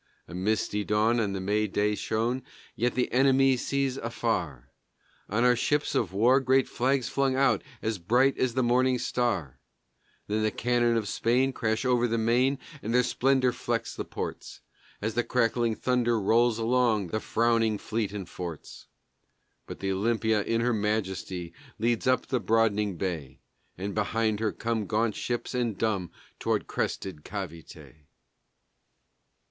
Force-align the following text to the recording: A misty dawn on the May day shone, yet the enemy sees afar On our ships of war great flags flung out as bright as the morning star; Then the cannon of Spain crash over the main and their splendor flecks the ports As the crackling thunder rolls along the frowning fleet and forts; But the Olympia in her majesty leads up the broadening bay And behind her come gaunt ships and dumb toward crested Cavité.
A 0.27 0.33
misty 0.33 0.83
dawn 0.83 1.19
on 1.19 1.33
the 1.33 1.39
May 1.39 1.67
day 1.67 1.93
shone, 1.93 2.41
yet 2.75 2.95
the 2.95 3.11
enemy 3.11 3.55
sees 3.55 3.97
afar 3.97 4.71
On 5.29 5.43
our 5.43 5.55
ships 5.55 5.93
of 5.93 6.11
war 6.11 6.39
great 6.39 6.67
flags 6.67 7.07
flung 7.07 7.35
out 7.35 7.61
as 7.83 7.99
bright 7.99 8.35
as 8.35 8.55
the 8.55 8.63
morning 8.63 8.97
star; 8.97 9.59
Then 10.25 10.41
the 10.41 10.49
cannon 10.49 10.97
of 10.97 11.07
Spain 11.07 11.53
crash 11.53 11.85
over 11.85 12.07
the 12.07 12.17
main 12.17 12.57
and 12.81 12.95
their 12.95 13.03
splendor 13.03 13.51
flecks 13.53 13.95
the 13.95 14.03
ports 14.03 14.61
As 15.03 15.13
the 15.13 15.23
crackling 15.23 15.75
thunder 15.75 16.19
rolls 16.19 16.57
along 16.57 17.09
the 17.09 17.19
frowning 17.19 17.77
fleet 17.77 18.11
and 18.11 18.27
forts; 18.27 18.87
But 19.67 19.81
the 19.81 19.91
Olympia 19.91 20.41
in 20.41 20.61
her 20.61 20.73
majesty 20.73 21.53
leads 21.77 22.07
up 22.07 22.25
the 22.25 22.39
broadening 22.39 22.97
bay 22.97 23.39
And 23.77 23.93
behind 23.93 24.39
her 24.39 24.51
come 24.51 24.87
gaunt 24.87 25.13
ships 25.13 25.53
and 25.53 25.77
dumb 25.77 26.09
toward 26.39 26.65
crested 26.65 27.17
Cavité. 27.23 28.05